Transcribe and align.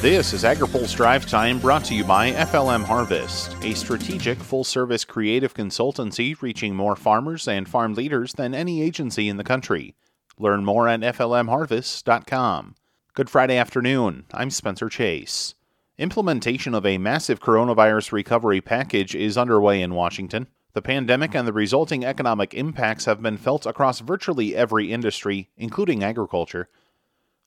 This 0.00 0.32
is 0.32 0.44
AgriPulse 0.44 0.96
Drive 0.96 1.26
Time 1.26 1.58
brought 1.58 1.84
to 1.84 1.94
you 1.94 2.04
by 2.04 2.32
FLM 2.32 2.84
Harvest, 2.84 3.54
a 3.62 3.74
strategic 3.74 4.38
full 4.38 4.64
service 4.64 5.04
creative 5.04 5.52
consultancy 5.52 6.40
reaching 6.40 6.74
more 6.74 6.96
farmers 6.96 7.46
and 7.46 7.68
farm 7.68 7.92
leaders 7.92 8.32
than 8.32 8.54
any 8.54 8.80
agency 8.80 9.28
in 9.28 9.36
the 9.36 9.44
country. 9.44 9.94
Learn 10.38 10.64
more 10.64 10.88
at 10.88 11.00
FLMHarvest.com. 11.00 12.76
Good 13.12 13.28
Friday 13.28 13.58
afternoon. 13.58 14.24
I'm 14.32 14.48
Spencer 14.48 14.88
Chase. 14.88 15.54
Implementation 15.98 16.74
of 16.74 16.86
a 16.86 16.96
massive 16.96 17.38
coronavirus 17.38 18.12
recovery 18.12 18.62
package 18.62 19.14
is 19.14 19.36
underway 19.36 19.82
in 19.82 19.92
Washington. 19.92 20.46
The 20.72 20.80
pandemic 20.80 21.34
and 21.34 21.46
the 21.46 21.52
resulting 21.52 22.06
economic 22.06 22.54
impacts 22.54 23.04
have 23.04 23.20
been 23.20 23.36
felt 23.36 23.66
across 23.66 24.00
virtually 24.00 24.56
every 24.56 24.90
industry, 24.92 25.50
including 25.58 26.02
agriculture. 26.02 26.70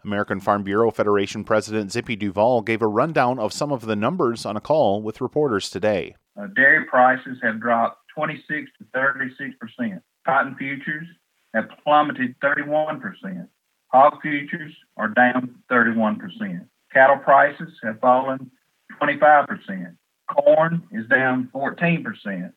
American 0.06 0.40
Farm 0.40 0.64
Bureau 0.64 0.92
Federation 0.92 1.44
President 1.44 1.92
Zippy 1.92 2.16
Duvall 2.16 2.62
gave 2.62 2.82
a 2.82 2.88
rundown 2.88 3.40
of 3.40 3.54
some 3.54 3.72
of 3.72 3.86
the 3.86 3.96
numbers 3.96 4.46
on 4.46 4.58
a 4.58 4.62
call 4.62 5.02
with 5.02 5.22
reporters 5.22 5.70
today. 5.70 6.16
Uh, 6.40 6.48
dairy 6.56 6.86
prices 6.86 7.38
have 7.42 7.60
dropped 7.60 7.98
26 8.16 8.72
to 8.78 8.86
36 8.94 9.56
percent. 9.60 10.02
Cotton 10.26 10.56
futures 10.56 11.08
have 11.54 11.66
plummeted 11.84 12.36
31 12.42 13.00
percent. 13.00 13.50
Hog 13.88 14.22
futures 14.22 14.74
are 14.98 15.10
down 15.10 15.56
31 15.70 16.18
percent. 16.18 16.64
Cattle 16.92 17.18
prices 17.18 17.70
have 17.84 18.00
fallen 18.00 18.52
25 18.98 19.48
percent. 19.48 19.98
Corn 20.30 20.84
is 20.92 21.08
down 21.08 21.50
14 21.52 22.04
percent, 22.04 22.54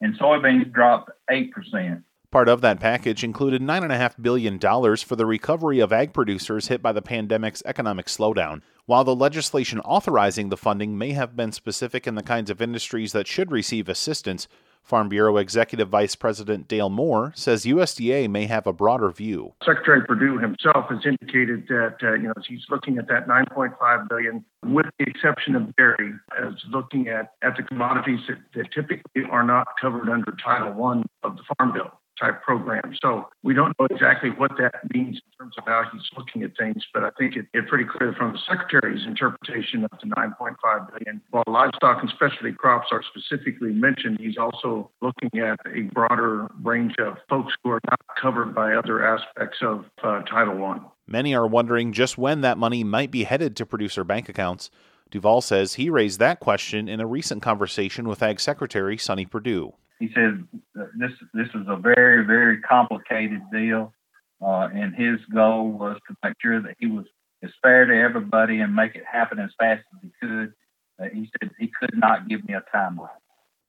and 0.00 0.18
soybeans 0.18 0.72
dropped 0.72 1.10
8 1.30 1.52
percent. 1.52 2.02
Part 2.30 2.50
of 2.50 2.60
that 2.60 2.78
package 2.78 3.24
included 3.24 3.62
$9.5 3.62 4.20
billion 4.20 4.58
for 4.58 5.16
the 5.16 5.24
recovery 5.24 5.80
of 5.80 5.94
ag 5.94 6.12
producers 6.12 6.68
hit 6.68 6.82
by 6.82 6.92
the 6.92 7.00
pandemic's 7.00 7.62
economic 7.64 8.04
slowdown. 8.04 8.60
While 8.84 9.04
the 9.04 9.16
legislation 9.16 9.80
authorizing 9.80 10.50
the 10.50 10.58
funding 10.58 10.98
may 10.98 11.12
have 11.12 11.34
been 11.34 11.52
specific 11.52 12.06
in 12.06 12.16
the 12.16 12.22
kinds 12.22 12.50
of 12.50 12.60
industries 12.60 13.12
that 13.12 13.26
should 13.26 13.50
receive 13.50 13.88
assistance, 13.88 14.46
Farm 14.82 15.08
Bureau 15.08 15.38
Executive 15.38 15.88
Vice 15.88 16.14
President 16.14 16.68
Dale 16.68 16.90
Moore 16.90 17.32
says 17.34 17.64
USDA 17.64 18.28
may 18.28 18.44
have 18.44 18.66
a 18.66 18.74
broader 18.74 19.10
view. 19.10 19.54
Secretary 19.64 20.04
Perdue 20.04 20.38
himself 20.38 20.86
has 20.90 21.00
indicated 21.06 21.66
that 21.68 21.96
uh, 22.02 22.12
you 22.12 22.28
know 22.28 22.34
he's 22.46 22.64
looking 22.70 22.98
at 22.98 23.08
that 23.08 23.26
9.5 23.26 24.08
billion, 24.08 24.44
with 24.64 24.86
the 24.98 25.06
exception 25.06 25.56
of 25.56 25.74
dairy, 25.76 26.12
as 26.38 26.54
looking 26.70 27.08
at 27.08 27.32
at 27.42 27.56
the 27.56 27.62
commodities 27.62 28.20
that, 28.28 28.38
that 28.54 28.72
typically 28.72 29.22
are 29.30 29.44
not 29.44 29.66
covered 29.80 30.08
under 30.10 30.34
Title 30.42 30.72
One 30.72 31.04
of 31.22 31.36
the 31.36 31.42
Farm 31.56 31.72
Bill 31.72 31.90
type 32.20 32.42
program. 32.42 32.94
So 33.00 33.28
we 33.42 33.54
don't 33.54 33.74
know 33.78 33.86
exactly 33.90 34.30
what 34.30 34.52
that 34.58 34.74
means 34.92 35.16
in 35.16 35.32
terms 35.38 35.54
of 35.58 35.64
how 35.66 35.84
he's 35.92 36.02
looking 36.16 36.42
at 36.42 36.56
things, 36.56 36.84
but 36.92 37.04
I 37.04 37.10
think 37.18 37.36
it, 37.36 37.46
it's 37.52 37.68
pretty 37.68 37.84
clear 37.84 38.14
from 38.14 38.32
the 38.32 38.38
secretary's 38.48 39.06
interpretation 39.06 39.84
of 39.84 39.90
the 40.00 40.08
9.5 40.08 40.56
billion. 40.90 41.20
While 41.30 41.44
livestock 41.46 42.02
and 42.02 42.10
specialty 42.10 42.52
crops 42.52 42.88
are 42.92 43.02
specifically 43.02 43.72
mentioned, 43.72 44.18
he's 44.20 44.38
also 44.38 44.90
looking 45.00 45.40
at 45.40 45.58
a 45.66 45.82
broader 45.92 46.48
range 46.62 46.94
of 46.98 47.16
folks 47.28 47.54
who 47.62 47.70
are 47.70 47.80
not 47.90 48.00
covered 48.20 48.54
by 48.54 48.74
other 48.74 49.04
aspects 49.04 49.58
of 49.62 49.84
uh, 50.02 50.22
Title 50.22 50.56
One. 50.56 50.84
Many 51.06 51.34
are 51.34 51.46
wondering 51.46 51.92
just 51.92 52.18
when 52.18 52.42
that 52.42 52.58
money 52.58 52.84
might 52.84 53.10
be 53.10 53.24
headed 53.24 53.56
to 53.56 53.66
producer 53.66 54.04
bank 54.04 54.28
accounts. 54.28 54.70
Duvall 55.10 55.40
says 55.40 55.74
he 55.74 55.88
raised 55.88 56.18
that 56.18 56.38
question 56.38 56.86
in 56.86 57.00
a 57.00 57.06
recent 57.06 57.40
conversation 57.40 58.06
with 58.06 58.22
Ag 58.22 58.38
Secretary 58.40 58.98
Sonny 58.98 59.24
Perdue 59.24 59.72
he 59.98 60.10
said 60.14 60.44
this 60.74 61.10
this 61.34 61.48
is 61.54 61.66
a 61.68 61.76
very 61.76 62.24
very 62.24 62.60
complicated 62.60 63.42
deal, 63.52 63.92
uh, 64.40 64.68
and 64.72 64.94
his 64.94 65.18
goal 65.34 65.70
was 65.70 65.98
to 66.08 66.16
make 66.24 66.34
sure 66.40 66.60
that 66.62 66.76
he 66.78 66.86
was 66.86 67.04
as 67.42 67.50
fair 67.62 67.86
to 67.86 67.94
everybody 67.94 68.60
and 68.60 68.74
make 68.74 68.94
it 68.94 69.04
happen 69.10 69.38
as 69.38 69.50
fast 69.58 69.84
as 69.94 70.00
he 70.02 70.10
could. 70.20 70.52
Uh, 71.00 71.08
he 71.12 71.30
said 71.40 71.50
he 71.58 71.70
could 71.80 71.96
not 71.96 72.28
give 72.28 72.46
me 72.48 72.54
a 72.54 72.62
timeline. 72.74 73.08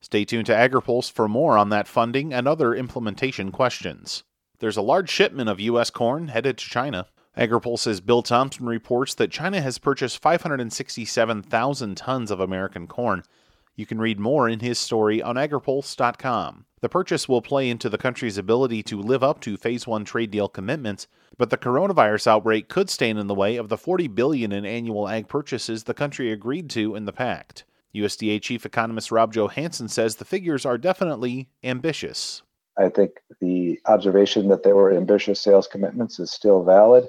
Stay 0.00 0.24
tuned 0.24 0.46
to 0.46 0.52
AgriPulse 0.52 1.12
for 1.12 1.28
more 1.28 1.58
on 1.58 1.68
that 1.68 1.86
funding 1.86 2.32
and 2.32 2.48
other 2.48 2.74
implementation 2.74 3.52
questions. 3.52 4.24
There's 4.58 4.76
a 4.76 4.82
large 4.82 5.10
shipment 5.10 5.48
of 5.48 5.60
U.S. 5.60 5.90
corn 5.90 6.28
headed 6.28 6.58
to 6.58 6.68
China. 6.68 7.06
AgriPulse's 7.36 8.00
Bill 8.00 8.22
Tomson 8.22 8.66
reports 8.66 9.14
that 9.14 9.30
China 9.30 9.60
has 9.60 9.78
purchased 9.78 10.20
567,000 10.20 11.96
tons 11.96 12.30
of 12.30 12.40
American 12.40 12.86
corn 12.86 13.22
you 13.76 13.86
can 13.86 14.00
read 14.00 14.20
more 14.20 14.48
in 14.48 14.60
his 14.60 14.78
story 14.78 15.22
on 15.22 15.36
agripulse.com. 15.36 16.66
The 16.80 16.88
purchase 16.88 17.28
will 17.28 17.42
play 17.42 17.68
into 17.68 17.88
the 17.88 17.98
country's 17.98 18.38
ability 18.38 18.82
to 18.84 19.00
live 19.00 19.22
up 19.22 19.40
to 19.42 19.56
phase 19.56 19.86
1 19.86 20.04
trade 20.04 20.30
deal 20.30 20.48
commitments, 20.48 21.06
but 21.36 21.50
the 21.50 21.58
coronavirus 21.58 22.26
outbreak 22.26 22.68
could 22.68 22.88
stand 22.88 23.18
in 23.18 23.26
the 23.26 23.34
way 23.34 23.56
of 23.56 23.68
the 23.68 23.76
40 23.76 24.08
billion 24.08 24.52
in 24.52 24.64
annual 24.64 25.08
ag 25.08 25.28
purchases 25.28 25.84
the 25.84 25.94
country 25.94 26.32
agreed 26.32 26.70
to 26.70 26.94
in 26.94 27.04
the 27.04 27.12
pact. 27.12 27.64
USDA 27.94 28.40
chief 28.40 28.64
economist 28.64 29.10
Rob 29.10 29.34
Johansson 29.34 29.88
says 29.88 30.16
the 30.16 30.24
figures 30.24 30.64
are 30.64 30.78
definitely 30.78 31.48
ambitious. 31.64 32.42
I 32.78 32.88
think 32.88 33.12
the 33.40 33.78
observation 33.86 34.48
that 34.48 34.62
there 34.62 34.76
were 34.76 34.92
ambitious 34.92 35.40
sales 35.40 35.66
commitments 35.66 36.18
is 36.18 36.30
still 36.30 36.62
valid, 36.62 37.08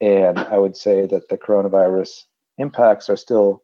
and 0.00 0.38
I 0.38 0.58
would 0.58 0.76
say 0.76 1.06
that 1.06 1.28
the 1.28 1.38
coronavirus 1.38 2.24
impacts 2.58 3.08
are 3.08 3.16
still 3.16 3.62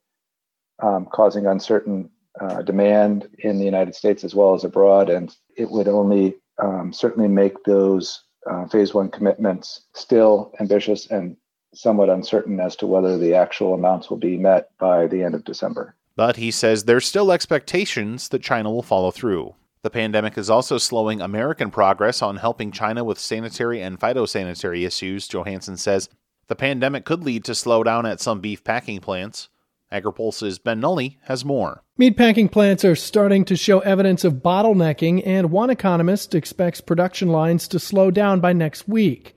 um, 0.80 1.06
causing 1.10 1.47
uncertain 1.47 2.10
uh, 2.41 2.62
demand 2.62 3.28
in 3.38 3.59
the 3.59 3.65
United 3.65 3.94
States 3.94 4.25
as 4.25 4.34
well 4.34 4.54
as 4.54 4.65
abroad, 4.65 5.10
and 5.10 5.34
it 5.56 5.71
would 5.71 5.88
only 5.88 6.37
um, 6.62 6.93
certainly 6.93 7.28
make 7.28 7.62
those 7.65 8.22
uh, 8.50 8.66
phase 8.66 8.94
one 8.94 9.10
commitments 9.10 9.82
still 9.94 10.53
ambitious 10.60 11.10
and 11.10 11.37
somewhat 11.75 12.09
uncertain 12.09 12.60
as 12.60 12.77
to 12.77 12.87
whether 12.87 13.19
the 13.19 13.34
actual 13.34 13.75
amounts 13.75 14.09
will 14.09 14.16
be 14.16 14.37
met 14.37 14.71
by 14.78 15.06
the 15.06 15.22
end 15.22 15.34
of 15.34 15.44
December. 15.44 15.94
But 16.16 16.37
he 16.37 16.50
says 16.50 16.84
there's 16.84 17.06
still 17.06 17.31
expectations 17.31 18.28
that 18.31 18.43
China 18.43 18.71
will 18.71 18.82
follow 18.82 19.10
through. 19.10 19.54
The 19.82 19.91
pandemic 19.91 20.37
is 20.37 20.50
also 20.50 20.77
slowing 20.77 21.21
American 21.21 21.71
progress 21.71 22.21
on 22.21 22.37
helping 22.37 22.72
China 22.72 23.04
with 23.04 23.19
sanitary 23.19 23.81
and 23.81 24.00
phytosanitary 24.00 24.84
issues, 24.84 25.28
Johansson 25.28 25.77
says. 25.77 26.09
The 26.48 26.56
pandemic 26.56 27.04
could 27.04 27.22
lead 27.22 27.44
to 27.44 27.53
slowdown 27.53 28.10
at 28.10 28.21
some 28.21 28.41
beef 28.41 28.65
packing 28.65 29.00
plants. 29.00 29.48
AgriPulse's 29.93 30.59
Ben 30.59 30.81
Nuelle 30.81 31.16
has 31.22 31.44
more. 31.44 31.82
Meatpacking 31.99 32.53
plants 32.53 32.84
are 32.84 32.94
starting 32.94 33.44
to 33.47 33.56
show 33.56 33.81
evidence 33.81 34.25
of 34.25 34.34
bottlenecking, 34.34 35.22
and 35.26 35.50
one 35.50 35.71
economist 35.71 36.34
expects 36.34 36.81
production 36.81 37.28
lines 37.28 37.66
to 37.69 37.78
slow 37.78 38.10
down 38.10 38.41
by 38.41 38.53
next 38.53 38.87
week. 38.88 39.34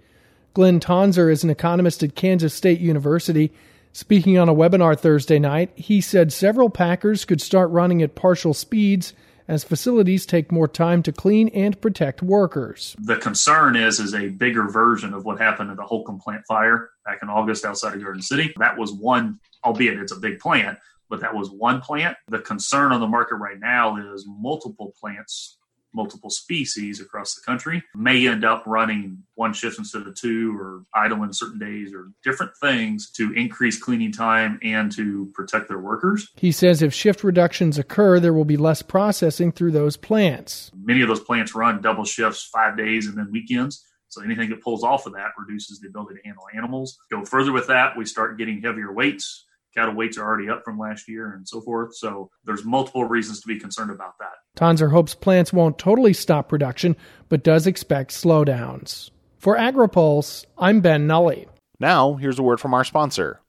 Glynn 0.54 0.80
Tonsor 0.80 1.32
is 1.32 1.44
an 1.44 1.50
economist 1.50 2.04
at 2.04 2.16
Kansas 2.16 2.54
State 2.54 2.80
University. 2.80 3.54
Speaking 3.94 4.38
on 4.38 4.50
a 4.50 4.56
webinar 4.56 5.00
Thursday 5.00 5.40
night, 5.40 5.72
he 5.76 6.02
said 6.02 6.32
several 6.32 6.70
packers 6.70 7.26
could 7.26 7.42
start 7.42 7.70
running 7.72 8.02
at 8.02 8.16
partial 8.16 8.54
speeds 8.54 9.14
as 9.48 9.64
facilities 9.66 10.26
take 10.26 10.52
more 10.52 10.68
time 10.68 11.04
to 11.04 11.12
clean 11.12 11.50
and 11.50 11.80
protect 11.82 12.22
workers. 12.22 12.96
The 13.00 13.18
concern 13.18 13.76
is 13.76 14.00
is 14.00 14.14
a 14.14 14.30
bigger 14.30 14.70
version 14.70 15.14
of 15.14 15.26
what 15.26 15.40
happened 15.40 15.72
at 15.72 15.78
the 15.78 15.84
Holcomb 15.84 16.20
plant 16.20 16.44
fire 16.48 16.90
back 17.06 17.20
in 17.22 17.30
August 17.30 17.66
outside 17.66 17.94
of 17.94 18.02
Garden 18.02 18.22
City. 18.22 18.54
That 18.58 18.78
was 18.78 18.94
one, 18.94 19.40
albeit 19.64 20.00
it's 20.00 20.12
a 20.12 20.18
big 20.18 20.40
plant, 20.40 20.78
but 21.10 21.20
that 21.22 21.36
was 21.36 21.52
one 21.52 21.82
plant. 21.82 22.18
The 22.28 22.40
concern 22.40 22.92
on 22.92 23.02
the 23.02 23.08
market 23.08 23.36
right 23.36 23.60
now 23.60 24.14
is 24.14 24.26
multiple 24.28 24.94
plants 25.00 25.58
multiple 25.94 26.30
species 26.30 27.00
across 27.00 27.36
the 27.36 27.42
country 27.42 27.84
may 27.96 28.28
end 28.28 28.46
up 28.46 28.64
running 28.66 29.24
one 29.36 29.54
shift 29.54 29.78
instead 29.78 30.08
of 30.08 30.16
two 30.16 30.58
or 30.58 30.84
idle 30.96 31.12
idling 31.12 31.34
certain 31.34 31.60
days 31.60 31.94
or 31.94 32.10
different 32.24 32.52
things 32.62 33.10
to 33.12 33.34
increase 33.34 33.78
cleaning 33.78 34.12
time 34.12 34.58
and 34.64 34.92
to 34.94 35.30
protect 35.34 35.68
their 35.68 35.80
workers. 35.80 36.30
He 36.36 36.54
says 36.54 36.82
if 36.82 36.94
shift 36.94 37.24
reductions 37.24 37.78
occur, 37.78 38.20
there 38.20 38.34
will 38.34 38.46
be 38.46 38.56
less 38.56 38.82
processing 38.82 39.52
through 39.52 39.72
those 39.72 39.98
plants. 39.98 40.72
Many 40.74 41.02
of 41.02 41.10
those 41.10 41.20
plants 41.20 41.54
run 41.54 41.82
double 41.82 42.06
shifts, 42.06 42.44
five 42.46 42.78
days, 42.78 43.08
and 43.08 43.18
then 43.18 43.30
weekends. 43.32 43.86
So 44.08 44.22
anything 44.22 44.50
that 44.50 44.62
pulls 44.62 44.84
off 44.84 45.06
of 45.06 45.14
that 45.14 45.32
reduces 45.38 45.80
the 45.80 45.90
ability 45.90 46.16
to 46.22 46.26
handle 46.26 46.44
animals. 46.56 46.98
Go 47.10 47.26
further 47.26 47.52
with 47.52 47.68
that, 47.68 47.98
we 47.98 48.06
start 48.06 48.38
getting 48.38 48.62
heavier 48.62 48.94
weights 48.94 49.46
cattle 49.74 49.96
weights 49.96 50.18
are 50.18 50.26
already 50.26 50.50
up 50.50 50.64
from 50.64 50.78
last 50.78 51.08
year 51.08 51.34
and 51.34 51.48
so 51.48 51.62
forth. 51.62 51.96
So 51.96 52.30
there's 52.46 52.66
multiple 52.66 53.06
reasons 53.06 53.42
to 53.42 53.48
be 53.48 53.60
concerned 53.60 53.92
about 53.92 54.18
that. 54.20 54.34
Tonsor 54.56 54.90
hopes 54.90 55.16
plants 55.16 55.54
won't 55.54 55.78
totally 55.78 56.14
stop 56.14 56.50
production, 56.50 56.96
but 57.30 57.44
does 57.44 57.68
expect 57.68 58.12
slowdowns. 58.12 59.10
For 59.38 59.58
AgriPulse, 59.58 60.46
I'm 60.58 60.82
Ben 60.82 61.08
Nuelle. 61.08 61.46
Now, 61.80 62.14
here's 62.16 62.38
a 62.38 62.44
word 62.44 62.60
from 62.60 62.74
our 62.74 62.84
sponsor. 62.84 63.42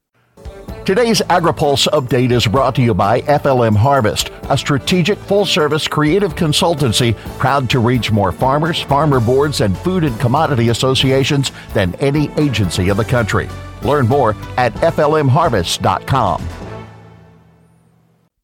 Today's 0.85 1.20
AgriPulse 1.20 1.87
update 1.88 2.32
is 2.32 2.44
brought 2.44 2.75
to 2.75 2.82
you 2.82 2.93
by 2.93 3.20
FLM 3.20 3.76
Harvest, 3.76 4.31
a 4.50 4.58
strategic 4.58 5.17
full 5.17 5.47
service 5.47 5.87
creative 5.87 6.35
consultancy 6.35 7.17
proud 7.38 7.70
to 7.70 7.79
reach 7.79 8.11
more 8.11 8.32
farmers, 8.32 8.82
farmer 8.82 9.20
boards, 9.20 9.61
and 9.61 9.79
food 9.79 10.02
and 10.02 10.19
commodity 10.19 10.70
associations 10.70 11.52
than 11.73 11.94
any 11.97 12.32
agency 12.32 12.88
in 12.88 12.97
the 12.97 13.05
country. 13.05 13.49
Learn 13.87 14.08
more 14.08 14.31
at 14.56 14.73
flmharvest.com. 14.75 16.49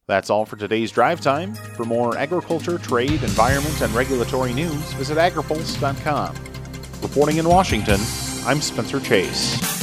That's 0.07 0.31
all 0.31 0.43
for 0.43 0.55
today's 0.55 0.91
drive 0.91 1.21
time. 1.21 1.53
For 1.53 1.85
more 1.85 2.17
agriculture, 2.17 2.79
trade, 2.79 3.21
environment, 3.21 3.79
and 3.79 3.93
regulatory 3.93 4.53
news, 4.53 4.93
visit 4.93 5.19
agripulse.com. 5.19 6.35
Reporting 7.03 7.37
in 7.37 7.47
Washington, 7.47 7.99
I'm 8.43 8.59
Spencer 8.59 8.99
Chase. 8.99 9.78